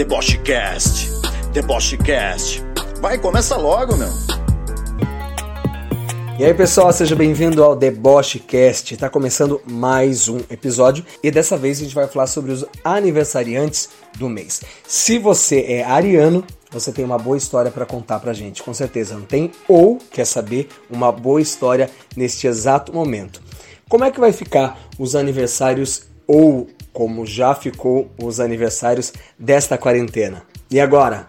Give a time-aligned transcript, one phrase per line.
[0.00, 1.10] Debochecast,
[1.52, 2.62] Debochecast.
[3.02, 4.08] Vai, começa logo, meu.
[6.38, 8.96] E aí pessoal, seja bem-vindo ao Debochecast.
[8.96, 13.90] Tá começando mais um episódio e dessa vez a gente vai falar sobre os aniversariantes
[14.16, 14.62] do mês.
[14.88, 19.12] Se você é ariano, você tem uma boa história para contar pra gente, com certeza
[19.12, 19.52] não tem?
[19.68, 23.42] Ou quer saber uma boa história neste exato momento.
[23.86, 30.42] Como é que vai ficar os aniversários ou como já ficou os aniversários desta quarentena?
[30.70, 31.28] E agora?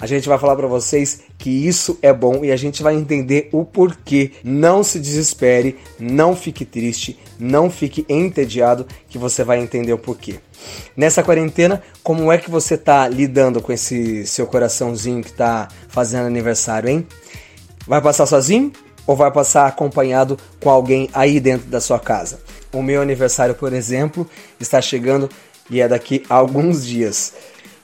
[0.00, 3.48] A gente vai falar para vocês que isso é bom e a gente vai entender
[3.52, 4.32] o porquê.
[4.42, 10.40] Não se desespere, não fique triste, não fique entediado, que você vai entender o porquê.
[10.96, 16.26] Nessa quarentena, como é que você tá lidando com esse seu coraçãozinho que tá fazendo
[16.26, 17.06] aniversário, hein?
[17.86, 18.72] Vai passar sozinho
[19.06, 22.40] ou vai passar acompanhado com alguém aí dentro da sua casa?
[22.74, 24.28] O meu aniversário, por exemplo,
[24.58, 25.30] está chegando
[25.70, 27.32] e é daqui a alguns dias.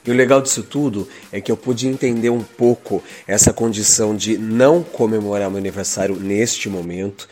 [0.05, 4.37] E o legal disso tudo é que eu pude entender um pouco essa condição de
[4.37, 7.29] não comemorar meu aniversário neste momento,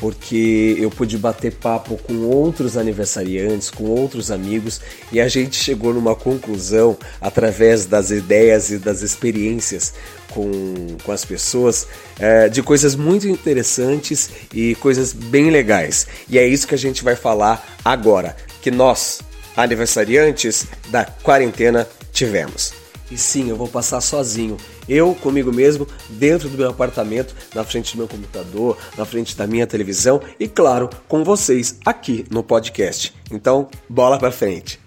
[0.00, 4.80] porque eu pude bater papo com outros aniversariantes, com outros amigos,
[5.12, 9.92] e a gente chegou numa conclusão através das ideias e das experiências
[10.30, 11.86] com, com as pessoas
[12.18, 16.06] é, de coisas muito interessantes e coisas bem legais.
[16.30, 19.20] E é isso que a gente vai falar agora, que nós,
[19.54, 22.72] aniversariantes da quarentena, tivemos.
[23.10, 24.56] E sim, eu vou passar sozinho,
[24.90, 29.46] eu comigo mesmo, dentro do meu apartamento, na frente do meu computador, na frente da
[29.46, 33.14] minha televisão e, claro, com vocês aqui no podcast.
[33.30, 34.80] Então, bola pra frente.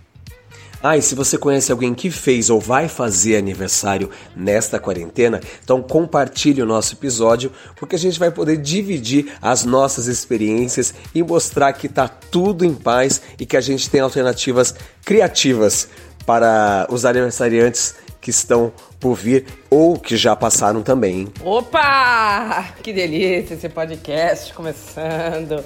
[0.86, 5.82] Ah, e se você conhece alguém que fez ou vai fazer aniversário nesta quarentena, então
[5.82, 11.72] compartilhe o nosso episódio, porque a gente vai poder dividir as nossas experiências e mostrar
[11.72, 15.88] que tá tudo em paz e que a gente tem alternativas criativas
[16.26, 18.72] para os aniversariantes que estão
[19.02, 21.28] por vir ou que já passaram também.
[21.44, 22.70] Opa!
[22.82, 25.62] Que delícia esse podcast começando.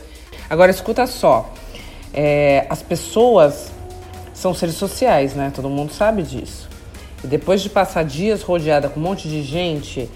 [0.50, 1.54] Agora escuta só.
[2.12, 3.72] É, as pessoas
[4.34, 5.52] são seres sociais, né?
[5.56, 6.68] Todo mundo sabe disso.
[7.24, 10.10] E depois de passar dias rodeada com um monte de gente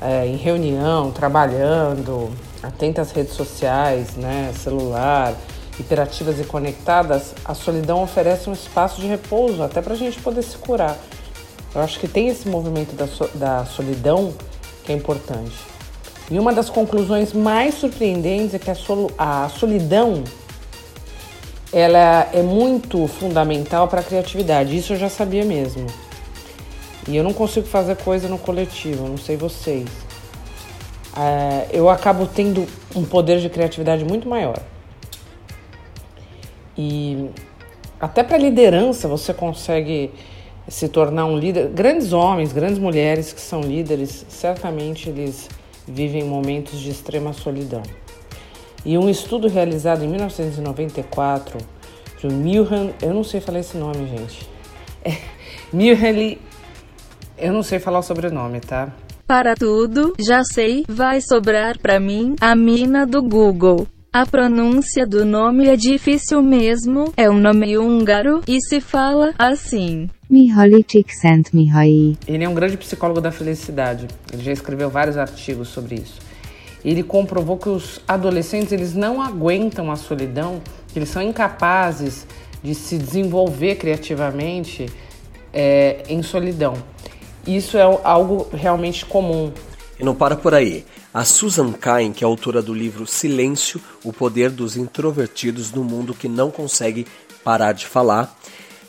[0.00, 2.30] é, em reunião, trabalhando,
[2.62, 4.52] atenta às redes sociais, né?
[4.62, 5.34] Celular,
[5.80, 10.42] hiperativas e conectadas, a solidão oferece um espaço de repouso até para a gente poder
[10.42, 10.96] se curar.
[11.74, 14.32] Eu acho que tem esse movimento da, so, da solidão
[14.84, 15.56] que é importante.
[16.30, 20.24] E uma das conclusões mais surpreendentes é que a, sol, a solidão
[21.72, 24.76] ela é muito fundamental para a criatividade.
[24.76, 25.86] Isso eu já sabia mesmo.
[27.08, 29.88] E eu não consigo fazer coisa no coletivo, não sei vocês.
[31.16, 34.58] É, eu acabo tendo um poder de criatividade muito maior.
[36.78, 37.28] E
[38.00, 40.12] até para liderança você consegue
[40.68, 41.68] se tornar um líder.
[41.68, 45.48] Grandes homens, grandes mulheres que são líderes, certamente eles
[45.86, 47.82] vivem momentos de extrema solidão.
[48.84, 51.58] E um estudo realizado em 1994
[52.24, 54.48] por Milhan, eu não sei falar esse nome, gente.
[55.04, 55.18] É,
[55.70, 56.36] Milhan,
[57.36, 58.90] eu não sei falar o sobrenome, tá?
[59.26, 63.86] Para tudo, já sei, vai sobrar para mim a mina do Google.
[64.10, 70.08] A pronúncia do nome é difícil mesmo, é um nome húngaro, e se fala assim.
[70.34, 72.18] Mihaly Csikszentmihalyi.
[72.26, 74.08] Ele é um grande psicólogo da felicidade.
[74.32, 76.18] Ele já escreveu vários artigos sobre isso.
[76.84, 80.60] Ele comprovou que os adolescentes eles não aguentam a solidão,
[80.92, 82.26] que eles são incapazes
[82.64, 84.86] de se desenvolver criativamente
[85.52, 86.74] é, em solidão.
[87.46, 89.52] Isso é algo realmente comum.
[90.00, 90.84] E não para por aí.
[91.12, 96.12] A Susan Cain, que é autora do livro Silêncio, o poder dos introvertidos no mundo
[96.12, 97.06] que não consegue
[97.44, 98.36] parar de falar,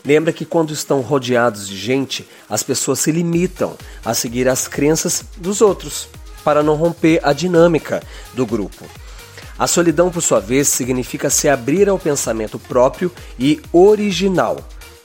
[0.06, 5.26] lembra que quando estão rodeados de gente, as pessoas se limitam a seguir as crenças
[5.38, 6.08] dos outros,
[6.44, 8.86] para não romper a dinâmica do grupo.
[9.58, 14.58] A solidão, por sua vez, significa se abrir ao pensamento próprio e original.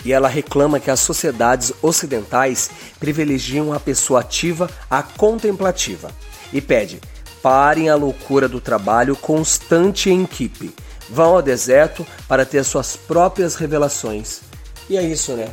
[0.05, 6.11] E ela reclama que as sociedades ocidentais privilegiam a pessoa ativa à contemplativa
[6.53, 7.01] e pede:
[7.43, 10.75] parem a loucura do trabalho constante em equipe.
[11.09, 14.50] Vão ao deserto para ter suas próprias revelações.
[14.91, 15.47] E é isso, né?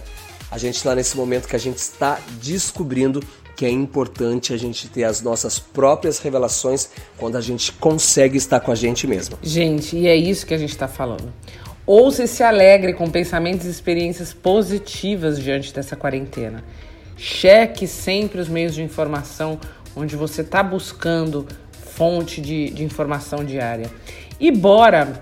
[0.49, 3.21] A gente está nesse momento que a gente está descobrindo
[3.55, 8.59] que é importante a gente ter as nossas próprias revelações quando a gente consegue estar
[8.59, 9.37] com a gente mesmo.
[9.43, 11.31] Gente, e é isso que a gente está falando.
[11.85, 16.63] Ouça e se alegre com pensamentos e experiências positivas diante dessa quarentena.
[17.15, 19.59] Cheque sempre os meios de informação
[19.95, 23.89] onde você está buscando fonte de, de informação diária.
[24.39, 25.21] E bora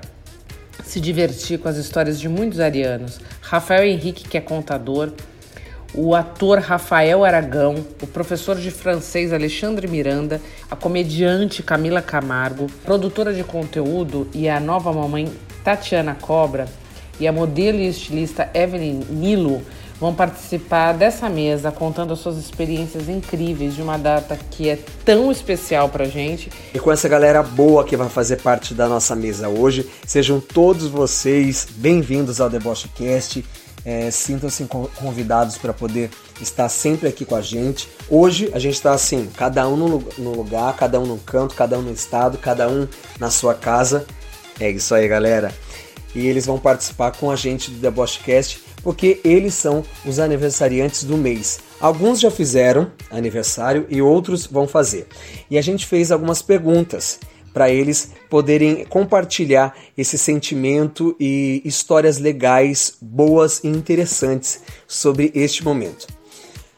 [0.84, 3.20] se divertir com as histórias de muitos arianos.
[3.48, 5.12] Rafael Henrique, que é contador,
[5.94, 13.32] o ator Rafael Aragão, o professor de francês Alexandre Miranda, a comediante Camila Camargo, produtora
[13.32, 15.32] de conteúdo e a nova mamãe
[15.64, 16.66] Tatiana Cobra
[17.20, 19.62] e a modelo e estilista Evelyn Nilo
[20.00, 25.32] vão participar dessa mesa contando as suas experiências incríveis de uma data que é tão
[25.32, 26.52] especial pra gente.
[26.74, 30.88] E com essa galera boa que vai fazer parte da nossa mesa hoje, sejam todos
[30.88, 33.46] vocês bem-vindos ao Deboche Cast.
[33.86, 34.66] É, Sintam-se
[34.96, 36.10] convidados para poder
[36.42, 37.88] estar sempre aqui com a gente.
[38.10, 41.84] Hoje a gente está assim, cada um no lugar, cada um no canto, cada um
[41.84, 42.88] no estado, cada um
[43.20, 44.08] na sua casa.
[44.60, 45.54] É isso aí, galera.
[46.16, 51.18] E eles vão participar com a gente do Debochecast porque eles são os aniversariantes do
[51.18, 51.60] mês.
[51.80, 55.08] Alguns já fizeram aniversário e outros vão fazer.
[55.50, 57.20] E a gente fez algumas perguntas
[57.52, 66.06] para eles poderem compartilhar esse sentimento e histórias legais, boas e interessantes sobre este momento.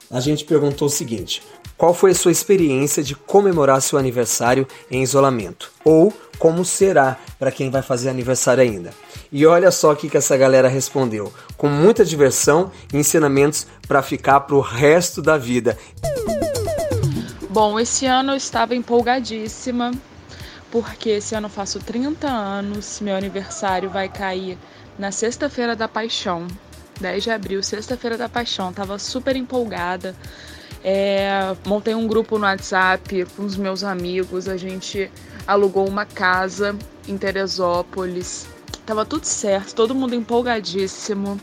[0.10, 1.42] A gente perguntou o seguinte:
[1.78, 5.72] qual foi a sua experiência de comemorar seu aniversário em isolamento?
[5.86, 8.92] Ou como será para quem vai fazer aniversário ainda?
[9.32, 14.02] E olha só o que, que essa galera respondeu: com muita diversão e ensinamentos para
[14.02, 15.78] ficar para o resto da vida.
[17.50, 19.92] Bom, esse ano eu estava empolgadíssima
[20.72, 24.58] porque esse ano eu faço 30 anos, meu aniversário vai cair
[25.00, 26.48] na Sexta-feira da Paixão,
[27.00, 28.74] 10 de abril, Sexta-feira da Paixão.
[28.74, 30.16] Tava super empolgada.
[30.84, 35.12] É, montei um grupo no WhatsApp com os meus amigos, a gente
[35.46, 36.76] alugou uma casa
[37.08, 38.48] em Teresópolis.
[38.86, 41.40] Tava tudo certo, todo mundo empolgadíssimo.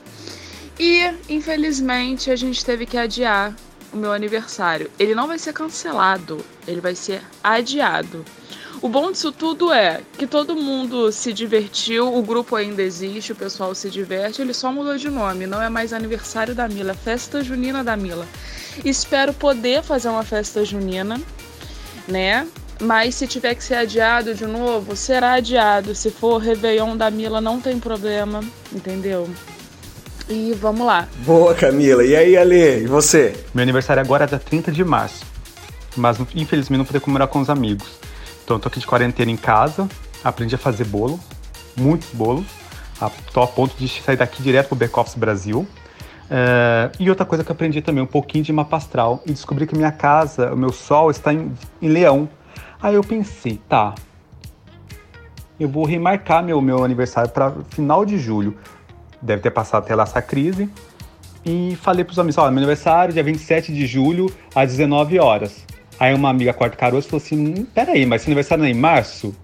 [0.79, 3.55] E, infelizmente, a gente teve que adiar
[3.93, 4.91] o meu aniversário.
[4.99, 8.25] Ele não vai ser cancelado, ele vai ser adiado.
[8.85, 13.35] O bom disso tudo é que todo mundo se divertiu, o grupo ainda existe, o
[13.35, 16.95] pessoal se diverte, ele só mudou de nome, não é mais aniversário da Mila, é
[16.95, 18.27] festa junina da Mila.
[18.85, 21.19] Espero poder fazer uma festa junina,
[22.07, 22.47] né?
[22.79, 25.95] Mas se tiver que ser adiado de novo, será adiado.
[25.95, 29.27] Se for Réveillon da Mila, não tem problema, entendeu?
[30.29, 31.09] E vamos lá.
[31.25, 32.05] Boa, Camila.
[32.05, 32.83] E aí, Ale?
[32.83, 33.35] E você?
[33.55, 35.25] Meu aniversário agora é dia 30 de março.
[35.97, 38.04] Mas infelizmente não poder comemorar com os amigos.
[38.45, 39.89] Então eu tô aqui de quarentena em casa,
[40.23, 41.19] aprendi a fazer bolo,
[41.77, 42.47] muitos bolos.
[43.33, 45.67] Tô a ponto de sair daqui direto pro Back Office Brasil.
[46.31, 49.67] É, e outra coisa que eu aprendi também, um pouquinho de mapa astral, e descobri
[49.67, 51.53] que minha casa, o meu sol está em,
[51.83, 52.29] em leão.
[52.81, 53.95] Aí eu pensei, tá,
[55.59, 58.57] eu vou remarcar meu, meu aniversário para final de julho.
[59.23, 60.69] Deve ter passado até lá essa crise.
[61.45, 65.65] E falei pros amigos, ó, meu aniversário, dia 27 de julho, às 19 horas.
[65.99, 69.35] Aí uma amiga quarto caroço falou assim: peraí, mas seu aniversário não é em março?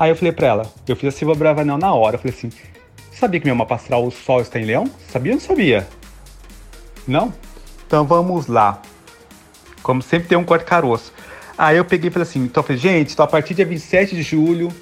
[0.00, 2.50] Aí eu falei pra ela, eu fiz a Silva Bravanel na hora, eu falei assim,
[3.12, 4.90] sabia que meu mapa astral o sol está em leão?
[5.12, 5.86] Sabia ou não sabia?
[7.06, 7.34] Não?
[7.86, 8.80] Então vamos lá.
[9.82, 11.12] Como sempre tem um quarto caroço.
[11.58, 14.16] Aí eu peguei e falei assim, então eu falei, gente, então a partir dia 27
[14.16, 14.72] de julho,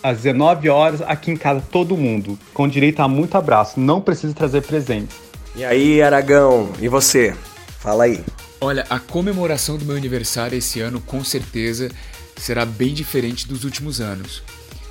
[0.00, 4.32] às 19 horas, aqui em casa, todo mundo, com direito a muito abraço, não precisa
[4.32, 5.16] trazer presentes.
[5.56, 7.34] E aí, Aragão, e você?
[7.80, 8.20] Fala aí.
[8.60, 11.90] Olha, a comemoração do meu aniversário esse ano com certeza
[12.36, 14.42] será bem diferente dos últimos anos.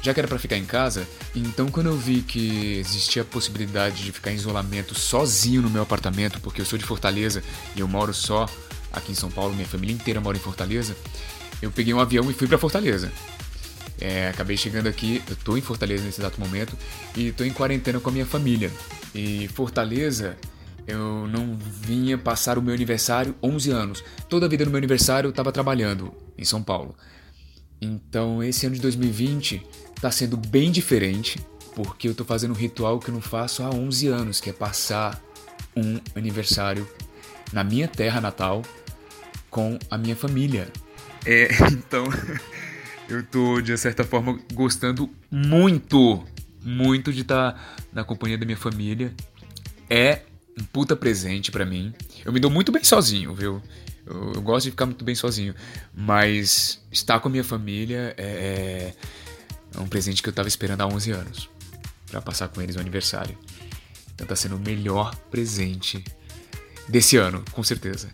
[0.01, 1.05] Já que era para ficar em casa,
[1.35, 5.81] então quando eu vi que existia a possibilidade de ficar em isolamento sozinho no meu
[5.81, 7.43] apartamento, porque eu sou de Fortaleza
[7.75, 8.47] e eu moro só
[8.93, 10.95] aqui em São Paulo, minha família inteira mora em Fortaleza,
[11.61, 13.11] eu peguei um avião e fui para Fortaleza.
[13.99, 16.77] É, acabei chegando aqui, eu tô em Fortaleza nesse exato momento
[17.17, 18.71] e tô em quarentena com a minha família.
[19.13, 20.37] E Fortaleza
[20.87, 24.03] eu não vinha passar o meu aniversário 11 anos.
[24.29, 26.95] Toda a vida no meu aniversário eu estava trabalhando em São Paulo.
[27.81, 29.61] Então esse ano de 2020
[29.95, 31.39] está sendo bem diferente,
[31.75, 34.53] porque eu estou fazendo um ritual que eu não faço há 11 anos, que é
[34.53, 35.21] passar
[35.75, 36.87] um aniversário
[37.51, 38.61] na minha terra natal
[39.49, 40.71] com a minha família.
[41.25, 42.05] É, então
[43.09, 46.23] eu tô de certa forma gostando muito,
[46.63, 47.59] muito de estar tá
[47.91, 49.13] na companhia da minha família.
[49.89, 50.21] É
[50.57, 51.93] um puta presente para mim.
[52.25, 53.61] Eu me dou muito bem sozinho, viu?
[54.05, 55.53] Eu, eu, gosto de ficar muito bem sozinho.
[55.93, 58.93] Mas estar com a minha família é,
[59.75, 61.49] é um presente que eu tava esperando há 11 anos.
[62.09, 63.37] para passar com eles o aniversário.
[64.15, 66.03] Então tá sendo o melhor presente
[66.87, 68.09] desse ano, com certeza.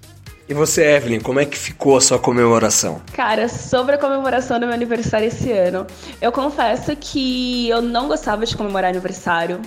[0.47, 3.01] E você, Evelyn, como é que ficou a sua comemoração?
[3.13, 5.87] Cara, sobre a comemoração do meu aniversário esse ano,
[6.21, 9.61] eu confesso que eu não gostava de comemorar aniversário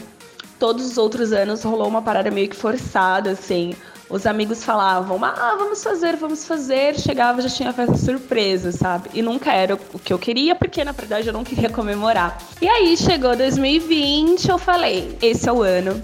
[0.58, 3.74] todos os outros anos rolou uma parada meio que forçada, assim.
[4.08, 6.94] Os amigos falavam, ah, vamos fazer, vamos fazer.
[6.98, 9.10] Chegava, já tinha festa surpresa, sabe?
[9.12, 12.38] E nunca era o que eu queria, porque na verdade eu não queria comemorar.
[12.62, 16.00] E aí chegou 2020, eu falei, esse é o ano.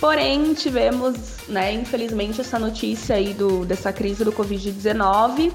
[0.00, 1.16] Porém, tivemos,
[1.48, 5.52] né, infelizmente, essa notícia aí do, dessa crise do Covid-19.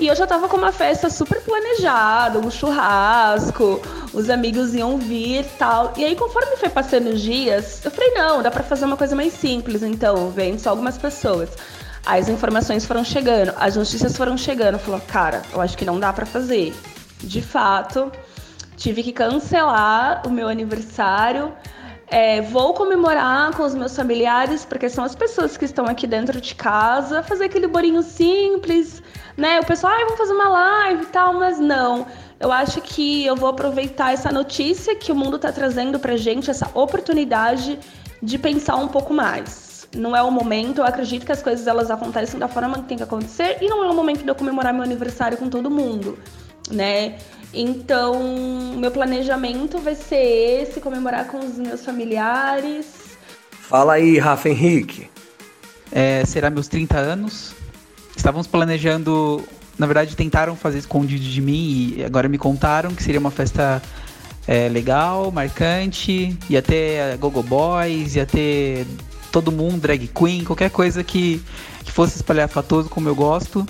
[0.00, 3.80] E eu já tava com uma festa super planejada, um churrasco,
[4.12, 5.92] os amigos iam vir e tal.
[5.96, 9.14] E aí, conforme foi passando os dias, eu falei, não, dá pra fazer uma coisa
[9.14, 11.50] mais simples, então, vem só algumas pessoas.
[12.04, 14.78] As informações foram chegando, as notícias foram chegando.
[14.78, 16.74] Falou, cara, eu acho que não dá para fazer.
[17.20, 18.12] De fato,
[18.76, 21.52] tive que cancelar o meu aniversário.
[22.08, 26.40] É, vou comemorar com os meus familiares, porque são as pessoas que estão aqui dentro
[26.40, 29.02] de casa, fazer aquele bolinho simples,
[29.36, 29.60] né?
[29.60, 32.06] O pessoal, ah, vamos fazer uma live e tal, mas não.
[32.38, 36.50] Eu acho que eu vou aproveitar essa notícia que o mundo está trazendo pra gente,
[36.50, 37.78] essa oportunidade
[38.22, 39.64] de pensar um pouco mais
[39.96, 40.78] não é o momento.
[40.78, 43.84] Eu acredito que as coisas elas acontecem da forma que tem que acontecer e não
[43.84, 46.18] é o momento de eu comemorar meu aniversário com todo mundo,
[46.70, 47.18] né?
[47.52, 53.16] Então, meu planejamento vai ser esse, comemorar com os meus familiares.
[53.50, 55.08] Fala aí, Rafa Henrique.
[55.92, 57.54] É, será meus 30 anos.
[58.16, 59.42] Estávamos planejando,
[59.78, 63.82] na verdade, tentaram fazer escondido de mim e agora me contaram que seria uma festa
[64.46, 68.86] é, legal, marcante, ia ter Gogo Boys, ia ter
[69.32, 71.42] todo mundo, drag queen, qualquer coisa que,
[71.84, 73.66] que fosse espalhafatoso como eu gosto.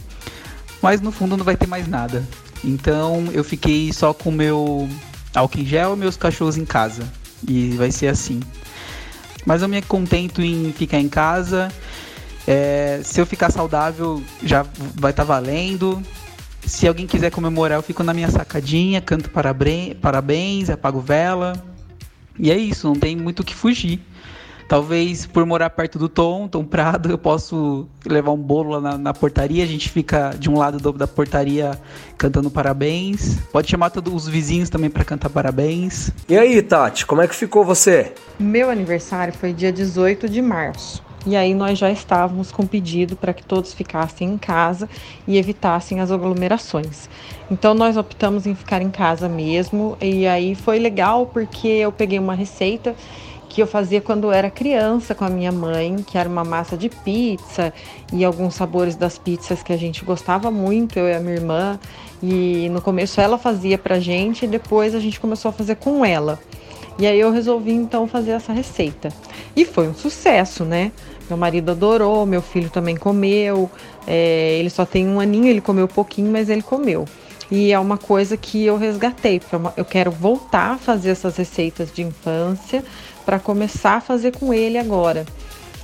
[0.82, 2.22] Mas no fundo não vai ter mais nada.
[2.62, 4.88] Então eu fiquei só com meu
[5.34, 7.02] álcool em gel e meus cachorros em casa.
[7.48, 8.40] E vai ser assim.
[9.46, 11.70] Mas eu me contento em ficar em casa.
[12.46, 16.02] É, se eu ficar saudável, já vai estar tá valendo.
[16.66, 21.52] Se alguém quiser comemorar, eu fico na minha sacadinha, canto parabéns, apago vela.
[22.38, 24.00] E é isso, não tem muito o que fugir.
[24.66, 28.98] Talvez por morar perto do Tom, Tom Prado, eu posso levar um bolo lá na,
[28.98, 29.62] na portaria.
[29.62, 31.78] A gente fica de um lado do, da portaria
[32.16, 33.38] cantando parabéns.
[33.52, 36.10] Pode chamar todos os vizinhos também para cantar parabéns.
[36.28, 38.14] E aí, Tati, como é que ficou você?
[38.38, 41.03] Meu aniversário foi dia 18 de março.
[41.26, 44.88] E aí nós já estávamos com pedido para que todos ficassem em casa
[45.26, 47.08] e evitassem as aglomerações.
[47.50, 49.96] Então nós optamos em ficar em casa mesmo.
[50.00, 52.94] E aí foi legal porque eu peguei uma receita
[53.48, 56.76] que eu fazia quando eu era criança com a minha mãe, que era uma massa
[56.76, 57.72] de pizza
[58.12, 61.78] e alguns sabores das pizzas que a gente gostava muito, eu e a minha irmã.
[62.20, 66.04] E no começo ela fazia pra gente e depois a gente começou a fazer com
[66.04, 66.38] ela.
[66.98, 69.08] E aí eu resolvi então fazer essa receita.
[69.56, 70.92] E foi um sucesso, né?
[71.28, 73.70] Meu marido adorou, meu filho também comeu.
[74.06, 77.06] É, ele só tem um aninho, ele comeu pouquinho, mas ele comeu.
[77.50, 81.92] E é uma coisa que eu resgatei, é eu quero voltar a fazer essas receitas
[81.92, 82.82] de infância,
[83.24, 85.24] para começar a fazer com ele agora.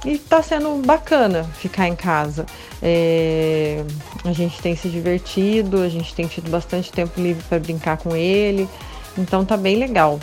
[0.04, 2.46] E está sendo bacana ficar em casa.
[2.82, 3.84] É,
[4.24, 8.16] a gente tem se divertido, a gente tem tido bastante tempo livre para brincar com
[8.16, 8.68] ele,
[9.16, 10.18] então tá bem legal.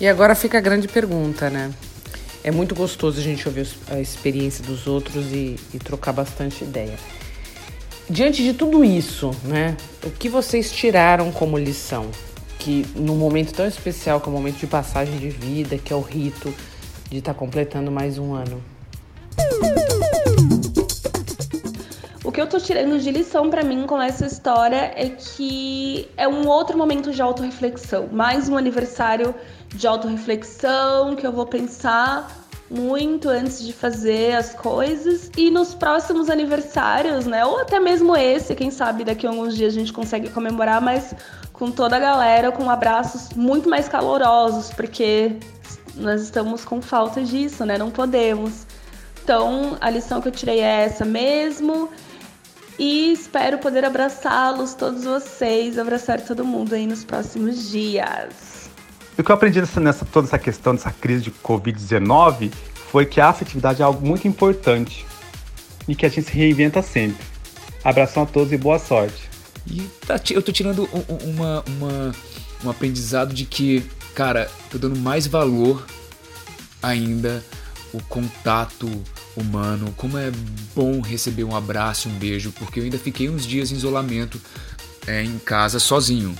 [0.00, 1.70] E agora fica a grande pergunta, né?
[2.46, 6.96] É muito gostoso a gente ouvir a experiência dos outros e, e trocar bastante ideia.
[8.08, 9.76] Diante de tudo isso, né?
[10.02, 12.10] O que vocês tiraram como lição?
[12.66, 15.96] que num momento tão especial, que é o momento de passagem de vida, que é
[15.96, 16.52] o rito
[17.08, 18.60] de estar tá completando mais um ano?
[22.24, 26.26] O que eu tô tirando de lição para mim com essa história é que é
[26.26, 29.32] um outro momento de autorreflexão, mais um aniversário
[29.76, 32.28] de autorreflexão que eu vou pensar
[32.68, 37.44] muito antes de fazer as coisas e nos próximos aniversários, né?
[37.44, 41.14] Ou até mesmo esse, quem sabe daqui a alguns dias a gente consegue comemorar, mas
[41.52, 45.36] com toda a galera, com abraços muito mais calorosos, porque
[45.94, 47.78] nós estamos com falta disso, né?
[47.78, 48.66] Não podemos.
[49.22, 51.88] Então, a lição que eu tirei é essa mesmo.
[52.78, 58.55] E espero poder abraçá-los, todos vocês, abraçar todo mundo aí nos próximos dias.
[59.18, 62.52] O que eu aprendi nessa, nessa toda essa questão dessa crise de Covid-19
[62.90, 65.06] foi que a afetividade é algo muito importante
[65.88, 67.24] e que a gente se reinventa sempre.
[67.82, 69.28] Abração a todos e boa sorte.
[69.66, 70.88] E tá, eu tô tirando
[71.24, 72.14] uma, uma,
[72.64, 75.86] um aprendizado de que, cara, tô dando mais valor
[76.82, 77.42] ainda
[77.92, 78.90] o contato
[79.36, 80.30] humano, como é
[80.74, 84.40] bom receber um abraço, um beijo, porque eu ainda fiquei uns dias em isolamento
[85.06, 86.34] é, em casa sozinho.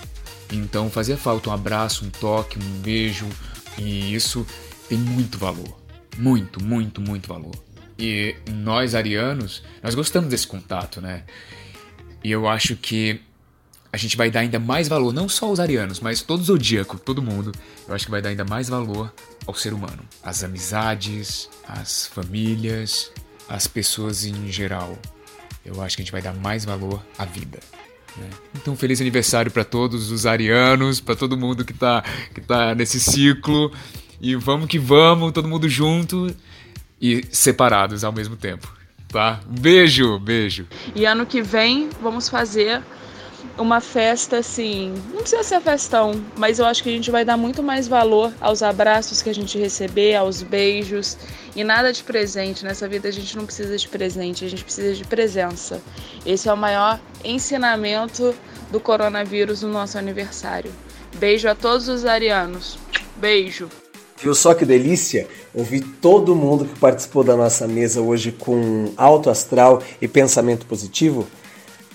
[0.53, 3.27] Então fazia falta um abraço, um toque, um beijo,
[3.79, 4.47] e isso
[4.89, 5.77] tem muito valor.
[6.17, 7.55] Muito, muito, muito valor.
[7.99, 11.25] E nós arianos, nós gostamos desse contato, né?
[12.23, 13.21] E eu acho que
[13.93, 17.23] a gente vai dar ainda mais valor, não só aos arianos, mas todo zodíaco, todo
[17.23, 17.53] mundo.
[17.89, 19.13] Eu acho que vai dar ainda mais valor
[19.47, 23.11] ao ser humano, às amizades, às famílias,
[23.49, 24.99] às pessoas em geral.
[25.65, 27.59] Eu acho que a gente vai dar mais valor à vida.
[28.19, 28.29] Né?
[28.55, 32.03] Então, feliz aniversário para todos os arianos, para todo mundo que tá,
[32.35, 33.73] que tá nesse ciclo.
[34.21, 36.35] E vamos que vamos, todo mundo junto
[37.01, 38.67] e separados ao mesmo tempo,
[39.09, 39.41] tá?
[39.47, 40.67] Beijo, beijo.
[40.95, 42.83] E ano que vem vamos fazer
[43.59, 47.37] uma festa assim, não precisa ser festão, mas eu acho que a gente vai dar
[47.37, 51.17] muito mais valor aos abraços que a gente receber, aos beijos
[51.55, 52.65] e nada de presente.
[52.65, 55.81] Nessa vida a gente não precisa de presente, a gente precisa de presença.
[56.25, 58.35] Esse é o maior ensinamento
[58.71, 60.73] do coronavírus no nosso aniversário.
[61.17, 62.79] Beijo a todos os arianos.
[63.17, 63.69] Beijo.
[64.19, 65.29] Viu só que delícia?
[65.55, 71.27] Ouvir todo mundo que participou da nossa mesa hoje com alto astral e pensamento positivo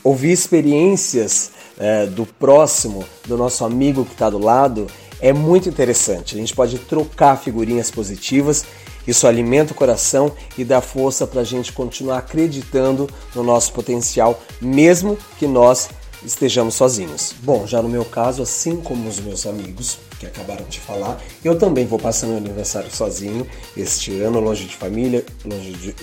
[0.03, 4.87] ouvir experiências é, do próximo, do nosso amigo que está do lado,
[5.19, 6.35] é muito interessante.
[6.35, 8.65] A gente pode trocar figurinhas positivas,
[9.07, 14.39] isso alimenta o coração e dá força para a gente continuar acreditando no nosso potencial,
[14.61, 15.89] mesmo que nós
[16.23, 17.33] estejamos sozinhos.
[17.41, 21.57] Bom, já no meu caso, assim como os meus amigos que acabaram de falar, eu
[21.57, 25.95] também vou passar meu aniversário sozinho este ano, longe de família, longe, de,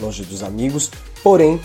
[0.00, 0.90] longe dos amigos,
[1.22, 1.60] porém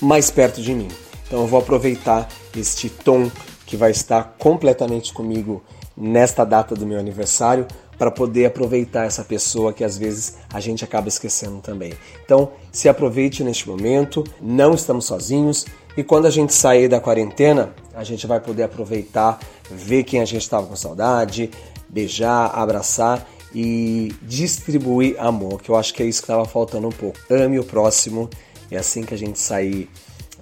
[0.00, 0.88] mais perto de mim.
[1.28, 3.30] Então eu vou aproveitar este tom
[3.64, 5.62] que vai estar completamente comigo
[5.94, 7.66] nesta data do meu aniversário
[7.98, 11.92] para poder aproveitar essa pessoa que às vezes a gente acaba esquecendo também.
[12.24, 15.66] Então, se aproveite neste momento, não estamos sozinhos
[15.96, 20.24] e quando a gente sair da quarentena, a gente vai poder aproveitar, ver quem a
[20.24, 21.50] gente estava com saudade,
[21.88, 26.92] beijar, abraçar e distribuir amor, que eu acho que é isso que estava faltando um
[26.92, 27.18] pouco.
[27.28, 28.30] Ame o próximo,
[28.70, 29.90] é assim que a gente sair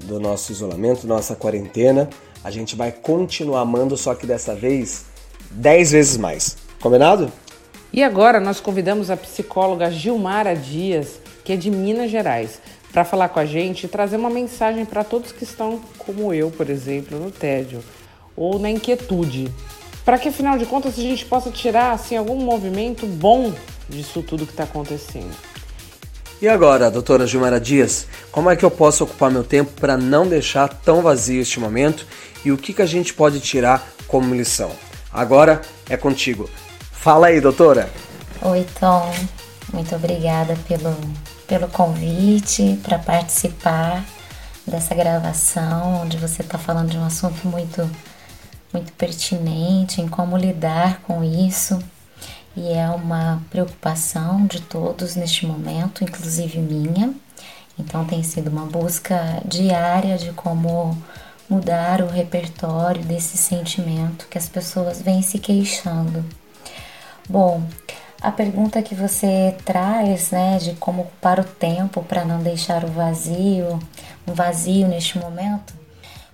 [0.04, 2.08] do nosso isolamento, nossa quarentena.
[2.44, 5.06] A gente vai continuar amando, só que dessa vez
[5.50, 6.56] 10 vezes mais.
[6.80, 7.32] Combinado?
[7.92, 12.60] E agora nós convidamos a psicóloga Gilmara Dias, que é de Minas Gerais,
[12.92, 16.50] para falar com a gente e trazer uma mensagem para todos que estão, como eu,
[16.50, 17.82] por exemplo, no tédio
[18.36, 19.50] ou na inquietude.
[20.04, 23.52] Para que, afinal de contas, a gente possa tirar assim, algum movimento bom
[23.88, 25.34] disso tudo que está acontecendo.
[26.40, 30.28] E agora, doutora Gilmara Dias, como é que eu posso ocupar meu tempo para não
[30.28, 32.06] deixar tão vazio este momento
[32.44, 34.70] e o que, que a gente pode tirar como lição?
[35.10, 36.48] Agora é contigo.
[36.92, 37.88] Fala aí, doutora.
[38.42, 39.10] Oi, Tom.
[39.72, 40.94] Muito obrigada pelo,
[41.48, 44.04] pelo convite para participar
[44.66, 47.90] dessa gravação, onde você está falando de um assunto muito,
[48.74, 51.78] muito pertinente em como lidar com isso
[52.56, 57.12] e é uma preocupação de todos neste momento, inclusive minha.
[57.78, 60.96] Então tem sido uma busca diária de como
[61.48, 66.24] mudar o repertório desse sentimento que as pessoas vêm se queixando.
[67.28, 67.62] Bom,
[68.20, 72.88] a pergunta que você traz, né, de como ocupar o tempo para não deixar o
[72.88, 73.78] vazio,
[74.26, 75.74] um vazio neste momento.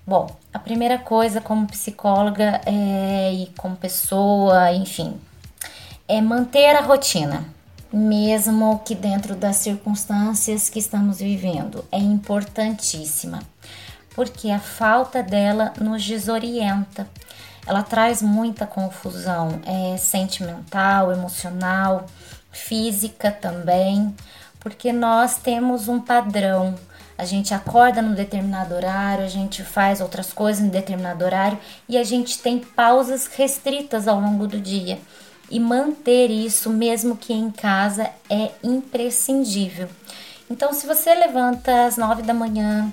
[0.07, 5.17] Bom, a primeira coisa como psicóloga é, e como pessoa, enfim,
[6.13, 7.43] é manter a rotina,
[7.91, 11.87] mesmo que dentro das circunstâncias que estamos vivendo.
[11.91, 13.43] É importantíssima,
[14.15, 17.09] porque a falta dela nos desorienta.
[17.67, 22.05] Ela traz muita confusão é, sentimental, emocional,
[22.51, 24.15] física também,
[24.61, 26.75] porque nós temos um padrão.
[27.17, 31.97] A gente acorda num determinado horário, a gente faz outras coisas em determinado horário e
[31.97, 34.99] a gente tem pausas restritas ao longo do dia
[35.53, 39.87] e manter isso, mesmo que em casa, é imprescindível.
[40.51, 42.91] Então, se você levanta às nove da manhã,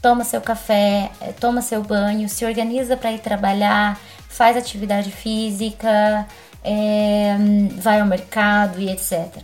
[0.00, 6.26] toma seu café, eh, toma seu banho, se organiza para ir trabalhar, faz atividade física,
[6.64, 7.36] é,
[7.76, 9.42] vai ao mercado e etc.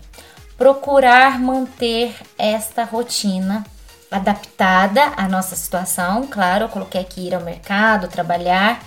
[0.57, 3.63] Procurar manter esta rotina
[4.11, 6.27] adaptada à nossa situação.
[6.29, 8.83] Claro, eu coloquei aqui ir ao mercado, trabalhar,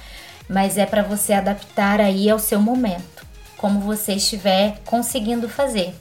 [0.50, 3.17] mas é para você adaptar aí ao seu momento
[3.58, 5.94] como você estiver conseguindo fazer.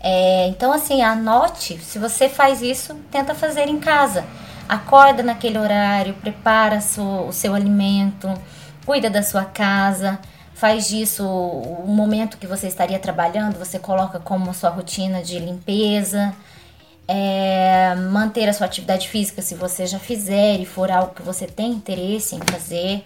[0.00, 1.78] É, então, assim, anote.
[1.78, 4.24] Se você faz isso, tenta fazer em casa.
[4.68, 8.28] Acorda naquele horário, prepara o seu alimento,
[8.84, 10.18] cuida da sua casa,
[10.54, 16.34] faz disso o momento que você estaria trabalhando, você coloca como sua rotina de limpeza.
[17.06, 21.46] É, manter a sua atividade física se você já fizer e for algo que você
[21.46, 23.04] tem interesse em fazer.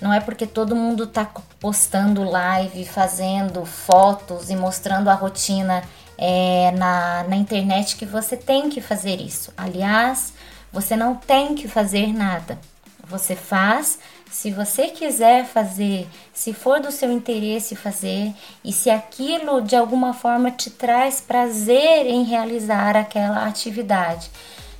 [0.00, 5.82] Não é porque todo mundo está postando live, fazendo fotos e mostrando a rotina
[6.16, 9.52] é, na, na internet que você tem que fazer isso.
[9.56, 10.32] Aliás,
[10.72, 12.58] você não tem que fazer nada.
[13.08, 13.98] Você faz
[14.30, 18.32] se você quiser fazer, se for do seu interesse fazer
[18.64, 24.30] e se aquilo de alguma forma te traz prazer em realizar aquela atividade,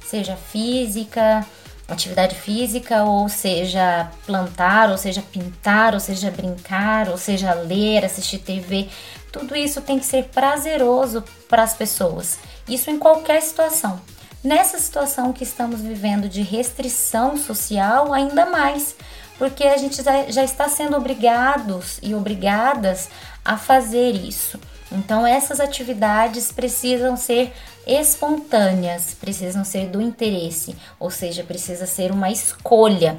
[0.06, 1.44] seja física,
[1.90, 8.38] atividade física, ou seja, plantar, ou seja, pintar, ou seja, brincar, ou seja, ler, assistir
[8.38, 8.88] TV,
[9.32, 12.38] Tudo isso tem que ser prazeroso para as pessoas.
[12.68, 14.00] Isso em qualquer situação.
[14.42, 18.96] Nessa situação que estamos vivendo de restrição social, ainda mais,
[19.38, 23.08] porque a gente já está sendo obrigados e obrigadas
[23.44, 24.58] a fazer isso.
[24.90, 27.52] Então, essas atividades precisam ser
[27.86, 33.18] espontâneas, precisam ser do interesse, ou seja, precisa ser uma escolha,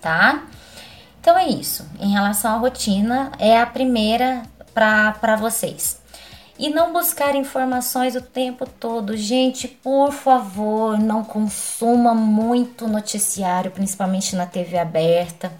[0.00, 0.44] tá?
[1.20, 1.84] Então é isso.
[1.98, 6.00] Em relação à rotina, é a primeira para vocês.
[6.58, 9.16] E não buscar informações o tempo todo.
[9.16, 15.52] Gente, por favor, não consuma muito noticiário, principalmente na TV aberta.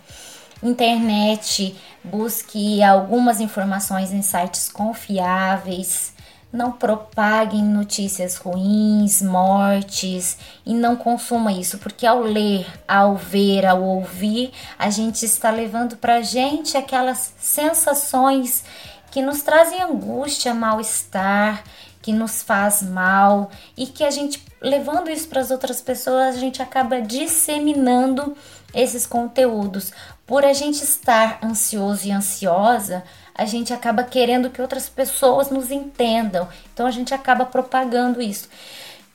[0.63, 6.16] Internet, busque algumas informações em sites confiáveis.
[6.57, 13.83] Não propaguem notícias ruins, mortes e não consuma isso, porque ao ler, ao ver, ao
[13.83, 18.65] ouvir, a gente está levando para a gente aquelas sensações
[19.11, 21.63] que nos trazem angústia, mal-estar,
[22.01, 26.39] que nos faz mal e que a gente levando isso para as outras pessoas, a
[26.39, 28.35] gente acaba disseminando
[28.75, 29.93] esses conteúdos.
[30.27, 33.05] Por a gente estar ansioso e ansiosa,
[33.37, 36.49] a gente acaba querendo que outras pessoas nos entendam.
[36.73, 38.49] Então a gente acaba propagando isso.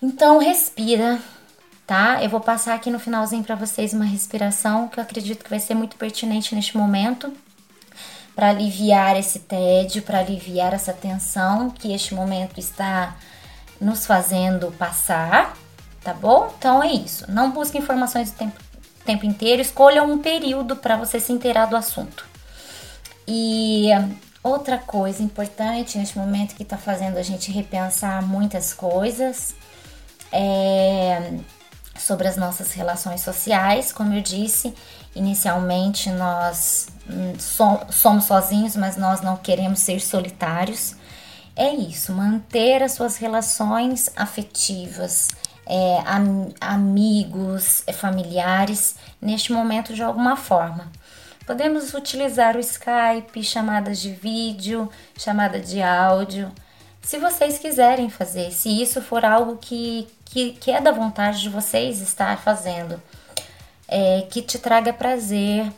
[0.02, 1.20] Então respira,
[1.88, 2.24] tá?
[2.24, 5.60] Eu vou passar aqui no finalzinho para vocês uma respiração que eu acredito que vai
[5.60, 7.34] ser muito pertinente neste momento
[8.36, 13.16] para aliviar esse tédio, para aliviar essa tensão que este momento está
[13.80, 15.58] nos fazendo passar,
[16.04, 16.54] tá bom?
[16.58, 17.26] Então é isso.
[17.30, 18.60] Não busque informações o tempo,
[19.04, 22.31] tempo inteiro, escolha um período para você se inteirar do assunto.
[23.28, 23.90] E
[24.44, 29.56] outra coisa importante neste momento que está fazendo a gente repensar muitas coisas
[30.32, 31.40] é
[31.98, 34.74] sobre as nossas relações sociais, como eu disse,
[35.16, 37.34] Inicialmente nós hum,
[37.90, 40.96] somos sozinhos, mas nós não queremos ser solitários.
[41.56, 45.28] É isso, manter as suas relações afetivas,
[45.66, 50.90] é, am amigos, é, familiares, neste momento de alguma forma.
[51.52, 56.50] Podemos utilizar o Skype, chamadas de vídeo, chamada de áudio,
[57.02, 61.50] se vocês quiserem fazer, se isso for algo que, que, que é da vontade de
[61.50, 63.02] vocês estar fazendo
[63.86, 65.70] é, que te traga prazer.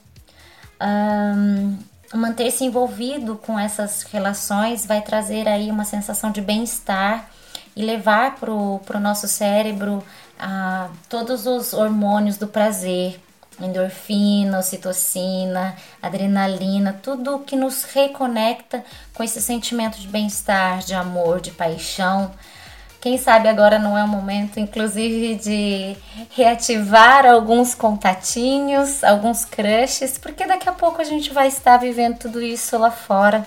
[0.79, 1.75] Um,
[2.13, 7.27] Manter-se envolvido com essas relações vai trazer aí uma sensação de bem-estar
[7.75, 10.03] e levar para o nosso cérebro
[10.37, 13.19] ah, todos os hormônios do prazer,
[13.59, 21.51] endorfina, ocitocina, adrenalina, tudo que nos reconecta com esse sentimento de bem-estar, de amor, de
[21.51, 22.31] paixão.
[22.99, 25.97] Quem sabe agora não é o momento, inclusive, de
[26.31, 32.41] reativar alguns contatinhos, alguns crushes, porque daqui a pouco a gente vai estar vivendo tudo
[32.41, 33.45] isso lá fora.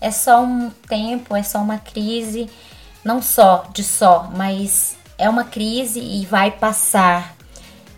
[0.00, 2.48] É só um tempo, é só uma crise,
[3.04, 7.34] não só de só, mas é uma crise e vai passar.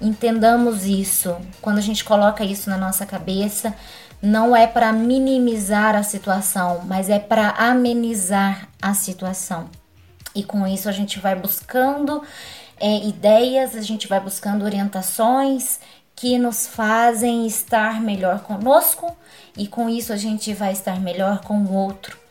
[0.04, 1.34] Entendamos isso.
[1.62, 3.74] Quando a gente coloca isso na nossa cabeça,
[4.20, 9.70] não é para minimizar a situação, mas é para amenizar a situação.
[10.34, 12.22] E com isso a gente vai buscando
[12.78, 15.80] é, ideias, a gente vai buscando orientações
[16.14, 19.16] que nos fazem estar melhor conosco
[19.56, 22.23] e com isso a gente vai estar melhor com o outro.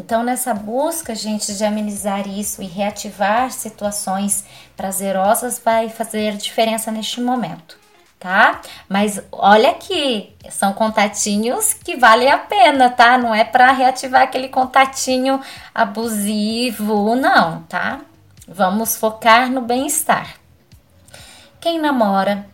[0.00, 7.20] Então, nessa busca, gente, de amenizar isso e reativar situações prazerosas vai fazer diferença neste
[7.20, 7.78] momento
[8.18, 8.60] tá?
[8.86, 13.16] Mas olha aqui, são contatinhos que valem a pena, tá?
[13.16, 15.40] Não é para reativar aquele contatinho
[15.74, 18.00] abusivo, não, tá?
[18.46, 20.34] Vamos focar no bem-estar.
[21.58, 22.44] Quem namora,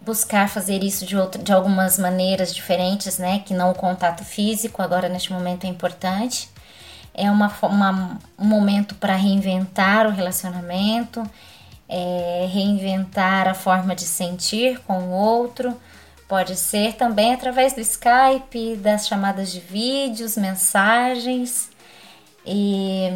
[0.00, 3.38] buscar fazer isso de, outro, de algumas maneiras diferentes, né?
[3.38, 6.52] Que não o contato físico, agora neste momento é importante.
[7.14, 11.22] É uma, uma um momento para reinventar o relacionamento
[11.88, 15.78] é, reinventar a forma de sentir com o outro.
[16.26, 21.70] Pode ser também através do Skype, das chamadas de vídeos, mensagens.
[22.46, 23.10] E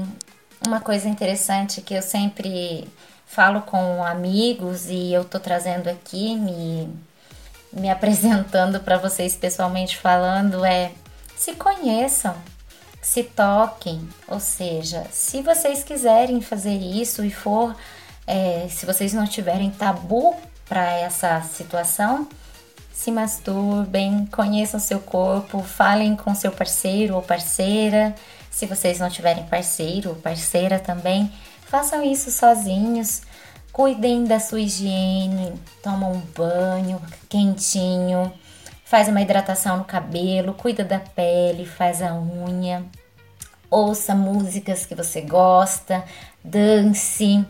[0.66, 2.86] uma coisa interessante que eu sempre
[3.26, 6.88] falo com amigos e eu tô trazendo aqui, me,
[7.72, 10.92] me apresentando para vocês pessoalmente falando, é
[11.36, 12.34] se conheçam,
[13.00, 14.08] se toquem.
[14.26, 17.74] Ou seja, se vocês quiserem fazer isso e for
[18.26, 20.36] é, se vocês não tiverem tabu
[20.68, 22.28] para essa situação,
[22.92, 28.14] se masturbem, conheçam seu corpo, falem com seu parceiro ou parceira.
[28.50, 31.32] Se vocês não tiverem parceiro ou parceira também,
[31.62, 33.22] façam isso sozinhos.
[33.72, 38.30] Cuidem da sua higiene, tomam um banho quentinho,
[38.88, 42.82] faz uma hidratação no cabelo, cuida da pele, faz a unha.
[43.70, 46.02] ouça músicas que você gosta,
[46.42, 47.44] dance,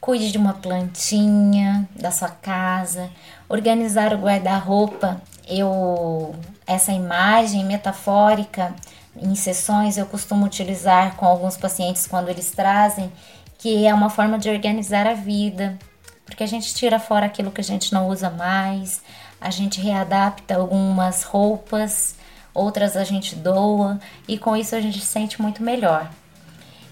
[0.00, 3.08] cuide de uma plantinha da sua casa,
[3.48, 5.22] organizar o guarda-roupa.
[5.48, 6.34] Eu
[6.66, 8.74] essa imagem metafórica
[9.16, 13.12] em sessões eu costumo utilizar com alguns pacientes quando eles trazem,
[13.56, 15.78] que é uma forma de organizar a vida,
[16.24, 19.00] porque a gente tira fora aquilo que a gente não usa mais,
[19.46, 22.16] a gente readapta algumas roupas,
[22.52, 26.10] outras a gente doa e com isso a gente se sente muito melhor.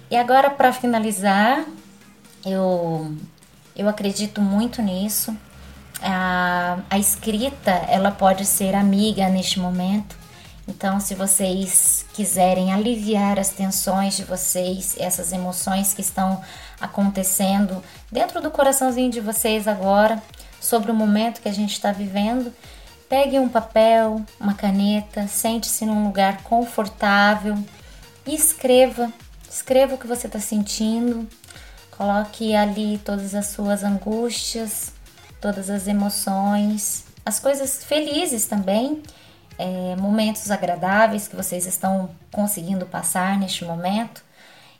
[0.08, 1.64] E agora para finalizar,
[2.46, 3.12] eu
[3.74, 5.36] eu acredito muito nisso.
[6.00, 10.16] A, a escrita ela pode ser amiga neste momento.
[10.68, 16.40] Então, se vocês quiserem aliviar as tensões de vocês, essas emoções que estão
[16.80, 20.22] acontecendo dentro do coraçãozinho de vocês agora,
[20.64, 22.50] sobre o momento que a gente está vivendo,
[23.07, 27.57] pegue um papel, uma caneta, sente-se num lugar confortável
[28.27, 29.12] e escreva.
[29.48, 31.29] Escreva o que você está sentindo,
[31.90, 34.92] coloque ali todas as suas angústias,
[35.40, 39.03] todas as emoções, as coisas felizes também,
[39.59, 44.24] é, momentos agradáveis que vocês estão conseguindo passar neste momento.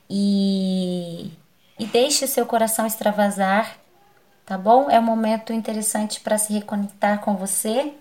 [0.09, 1.31] E,
[1.79, 3.84] e deixe o seu coração extravasar
[4.47, 4.91] tá bom?
[4.91, 7.95] É um momento interessante para se reconectar com você.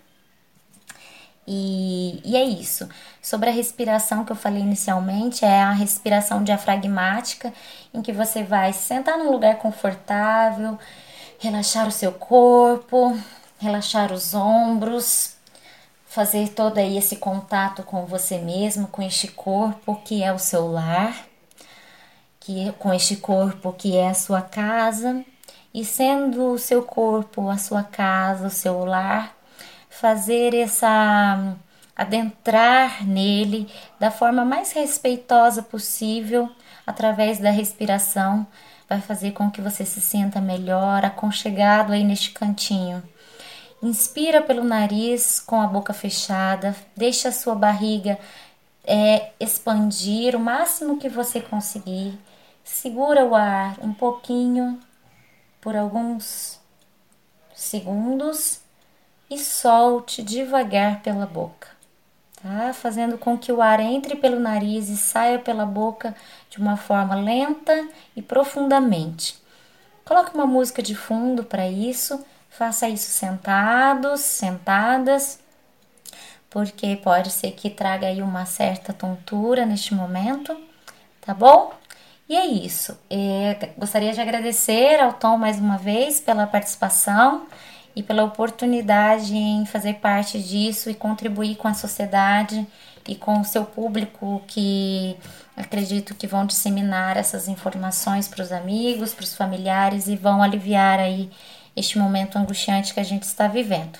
[1.45, 2.87] E, e é isso.
[3.21, 7.53] Sobre a respiração que eu falei inicialmente, é a respiração diafragmática,
[7.93, 10.79] em que você vai sentar num lugar confortável,
[11.39, 13.17] relaxar o seu corpo,
[13.59, 15.35] relaxar os ombros,
[16.05, 20.71] fazer todo aí esse contato com você mesmo, com este corpo que é o seu
[20.71, 21.27] lar,
[22.39, 25.25] que com este corpo que é a sua casa
[25.73, 29.35] e sendo o seu corpo, a sua casa, o seu lar,
[29.89, 31.55] fazer essa
[31.95, 36.49] adentrar nele da forma mais respeitosa possível
[36.85, 38.45] através da respiração
[38.89, 43.01] vai fazer com que você se sinta melhor, aconchegado aí neste cantinho.
[43.81, 48.19] Inspira pelo nariz com a boca fechada, deixa a sua barriga
[48.85, 52.17] é, expandir o máximo que você conseguir.
[52.63, 54.79] Segura o ar um pouquinho
[55.63, 56.59] por alguns
[57.55, 58.59] segundos
[59.29, 61.69] e solte devagar pela boca,
[62.41, 62.73] tá?
[62.73, 66.13] Fazendo com que o ar entre pelo nariz e saia pela boca
[66.49, 69.41] de uma forma lenta e profundamente.
[70.03, 75.39] Coloque uma música de fundo para isso, faça isso sentados, sentadas,
[76.49, 80.61] porque pode ser que traga aí uma certa tontura neste momento,
[81.21, 81.73] tá bom?
[82.27, 82.97] E é isso.
[83.09, 87.45] É, gostaria de agradecer ao Tom mais uma vez pela participação
[87.95, 92.65] e pela oportunidade em fazer parte disso e contribuir com a sociedade
[93.07, 95.17] e com o seu público que
[95.55, 100.99] acredito que vão disseminar essas informações para os amigos, para os familiares e vão aliviar
[100.99, 101.29] aí
[101.75, 103.99] este momento angustiante que a gente está vivendo.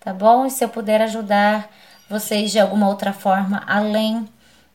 [0.00, 0.46] Tá bom?
[0.46, 1.68] E se eu puder ajudar
[2.08, 4.26] vocês de alguma outra forma, além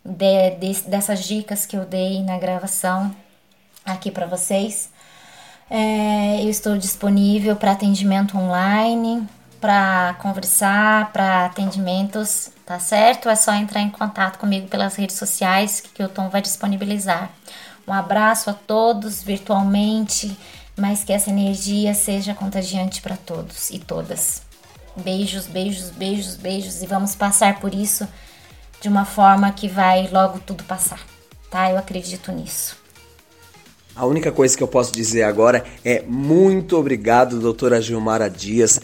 [0.04, 3.16] de, de, dessas dicas que eu dei na gravação
[3.86, 4.90] aqui para vocês.
[5.70, 9.28] É, eu estou disponível para atendimento online,
[9.60, 13.30] para conversar, para atendimentos, tá certo?
[13.30, 17.30] É só entrar em contato comigo pelas redes sociais que o Tom vai disponibilizar.
[17.88, 20.38] Um abraço a todos virtualmente,
[20.78, 24.42] mas que essa energia seja contagiante para todos e todas.
[24.98, 28.08] Beijos, beijos, beijos, beijos e vamos passar por isso
[28.84, 31.00] de uma forma que vai logo tudo passar,
[31.50, 31.72] tá?
[31.72, 32.76] Eu acredito nisso.
[33.96, 38.82] A única coisa que eu posso dizer agora é muito obrigado, doutora Gilmara Dias,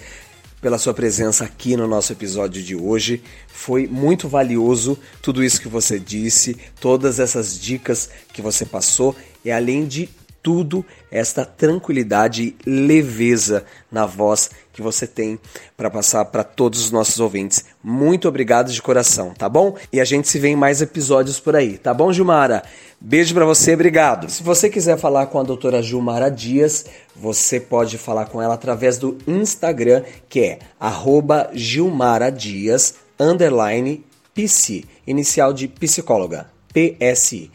[0.62, 3.22] pela sua presença aqui no nosso episódio de hoje.
[3.50, 9.52] Foi muito valioso tudo isso que você disse, todas essas dicas que você passou e
[9.52, 10.10] além de
[10.42, 15.38] tudo esta tranquilidade e leveza na voz que você tem
[15.76, 17.65] para passar para todos os nossos ouvintes.
[17.84, 19.76] Muito obrigado de coração, tá bom?
[19.92, 22.63] E a gente se vê em mais episódios por aí, tá bom, Gilmara?
[23.00, 24.30] Beijo para você, obrigado.
[24.30, 28.98] Se você quiser falar com a doutora Gilmara Dias, você pode falar com ela através
[28.98, 37.52] do Instagram, que é arroba Gilmara Dias, underline PC, inicial de psicóloga, PSI,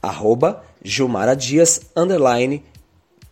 [0.00, 2.62] arroba Gilmara Dias, underline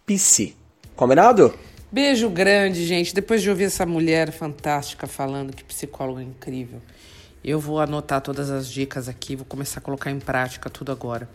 [0.04, 0.54] PC.
[0.96, 1.54] Combinado?
[1.92, 3.12] Beijo grande, gente.
[3.12, 6.80] Depois de ouvir essa mulher fantástica falando que psicólogo incrível,
[7.42, 11.28] eu vou anotar todas as dicas aqui, vou começar a colocar em prática tudo agora.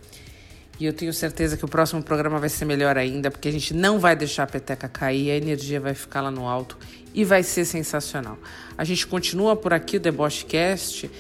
[0.80, 3.74] E eu tenho certeza que o próximo programa vai ser melhor ainda, porque a gente
[3.74, 6.78] não vai deixar a peteca cair, a energia vai ficar lá no alto
[7.14, 8.38] e vai ser sensacional.
[8.78, 11.12] A gente continua por aqui o Debochecast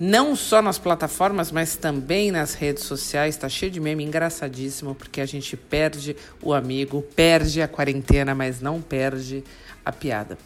[0.00, 3.34] não só nas plataformas, mas também nas redes sociais.
[3.34, 8.60] Está cheio de meme engraçadíssimo, porque a gente perde o amigo, perde a quarentena, mas
[8.60, 9.42] não perde
[9.84, 10.38] a piada.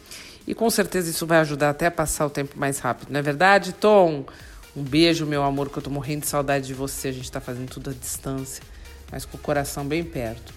[0.47, 3.23] E com certeza isso vai ajudar até a passar o tempo mais rápido, não é
[3.23, 4.25] verdade, Tom?
[4.75, 7.09] Um beijo, meu amor, que eu tô morrendo de saudade de você.
[7.09, 8.63] A gente tá fazendo tudo à distância,
[9.11, 10.51] mas com o coração bem perto.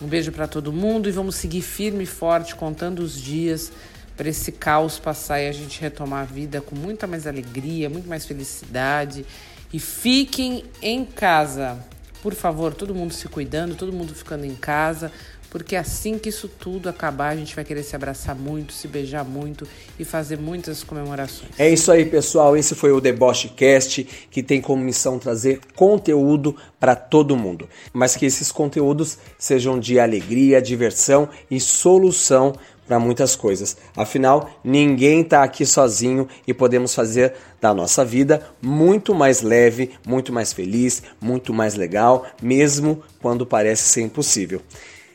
[0.00, 3.72] Um beijo para todo mundo e vamos seguir firme e forte, contando os dias
[4.20, 8.06] para esse caos passar e a gente retomar a vida com muita mais alegria, muito
[8.06, 9.24] mais felicidade.
[9.72, 11.78] E fiquem em casa.
[12.22, 15.10] Por favor, todo mundo se cuidando, todo mundo ficando em casa,
[15.48, 19.24] porque assim que isso tudo acabar, a gente vai querer se abraçar muito, se beijar
[19.24, 19.66] muito
[19.98, 21.50] e fazer muitas comemorações.
[21.58, 22.54] É isso aí, pessoal.
[22.56, 28.16] Esse foi o Deboche Cast, que tem como missão trazer conteúdo para todo mundo, mas
[28.16, 32.52] que esses conteúdos sejam de alegria, diversão e solução
[32.90, 33.76] para muitas coisas.
[33.96, 40.32] Afinal, ninguém está aqui sozinho e podemos fazer da nossa vida muito mais leve, muito
[40.32, 44.60] mais feliz, muito mais legal, mesmo quando parece ser impossível.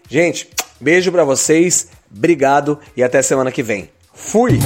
[0.09, 3.89] Gente, beijo para vocês, obrigado e até semana que vem.
[4.13, 4.57] Fui!